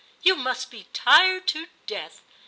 *You 0.23 0.35
must 0.35 0.71
be 0.71 0.87
tired 0.93 1.47
to 1.49 1.67
death. 1.85 2.23